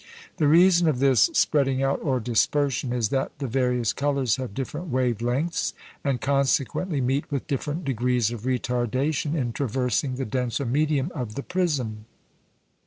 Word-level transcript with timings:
The 0.37 0.47
reason 0.47 0.87
of 0.87 0.97
this 0.97 1.29
spreading 1.31 1.83
out 1.83 1.99
or 2.01 2.19
"dispersion" 2.19 2.91
is 2.91 3.09
that 3.09 3.37
the 3.37 3.45
various 3.45 3.93
colours 3.93 4.37
have 4.37 4.55
different 4.55 4.87
wave 4.87 5.21
lengths, 5.21 5.75
and 6.03 6.19
consequently 6.19 6.99
meet 6.99 7.29
with 7.31 7.45
different 7.45 7.85
degrees 7.85 8.31
of 8.31 8.41
retardation 8.41 9.35
in 9.35 9.53
traversing 9.53 10.15
the 10.15 10.25
denser 10.25 10.65
medium 10.65 11.11
of 11.13 11.35
the 11.35 11.43
prism. 11.43 12.05